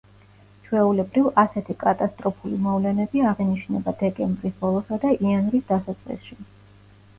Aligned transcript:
ჩვეულებრივ, 0.67 1.27
ასეთი 1.41 1.75
კატასტროფული 1.83 2.57
მოვლენები 2.63 3.23
აღინიშნება 3.33 3.95
დეკემბრის 4.01 4.59
ბოლოსა 4.65 5.01
და 5.07 5.15
იანვრის 5.21 5.71
დასაწყისში. 5.71 6.43